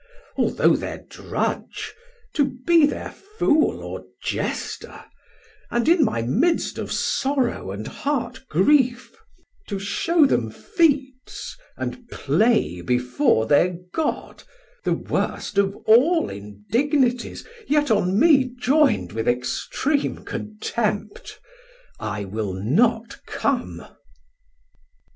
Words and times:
Although 0.35 0.77
thir 0.77 1.05
drudge, 1.07 1.93
to 2.33 2.55
be 2.65 2.87
thir 2.87 3.11
fool 3.11 3.83
or 3.83 4.03
jester, 4.23 5.03
And 5.69 5.87
in 5.87 6.03
my 6.03 6.23
midst 6.23 6.79
of 6.79 6.91
sorrow 6.91 7.69
and 7.69 7.85
heart 7.85 8.47
grief 8.49 9.15
To 9.67 9.77
shew 9.77 10.25
them 10.25 10.49
feats, 10.49 11.55
and 11.77 12.09
play 12.09 12.81
before 12.81 13.47
thir 13.47 13.77
god, 13.93 14.41
1340 14.85 14.85
The 14.85 15.13
worst 15.13 15.57
of 15.59 15.75
all 15.85 16.31
indignities, 16.31 17.45
yet 17.67 17.91
on 17.91 18.19
me 18.19 18.45
Joyn'd 18.59 19.11
with 19.11 19.27
extream 19.27 20.25
contempt? 20.25 21.39
I 21.99 22.25
will 22.25 22.53
not 22.53 23.23
come. 23.27 23.85